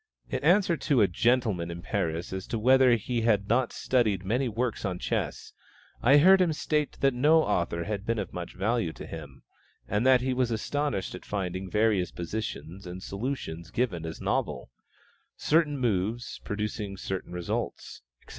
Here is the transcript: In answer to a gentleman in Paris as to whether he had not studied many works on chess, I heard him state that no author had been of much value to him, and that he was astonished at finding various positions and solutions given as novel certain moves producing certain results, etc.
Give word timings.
In 0.31 0.39
answer 0.43 0.75
to 0.77 1.01
a 1.03 1.07
gentleman 1.07 1.69
in 1.69 1.83
Paris 1.83 2.33
as 2.33 2.47
to 2.47 2.57
whether 2.57 2.95
he 2.95 3.21
had 3.21 3.47
not 3.47 3.71
studied 3.71 4.25
many 4.25 4.49
works 4.49 4.83
on 4.83 4.97
chess, 4.97 5.53
I 6.01 6.17
heard 6.17 6.41
him 6.41 6.53
state 6.53 6.93
that 7.01 7.13
no 7.13 7.43
author 7.43 7.83
had 7.83 8.03
been 8.03 8.17
of 8.17 8.33
much 8.33 8.55
value 8.55 8.93
to 8.93 9.05
him, 9.05 9.43
and 9.87 10.03
that 10.03 10.21
he 10.21 10.33
was 10.33 10.49
astonished 10.49 11.13
at 11.13 11.23
finding 11.23 11.69
various 11.69 12.09
positions 12.09 12.87
and 12.87 13.03
solutions 13.03 13.69
given 13.69 14.03
as 14.07 14.19
novel 14.19 14.71
certain 15.37 15.77
moves 15.77 16.41
producing 16.43 16.97
certain 16.97 17.31
results, 17.31 18.01
etc. 18.23 18.29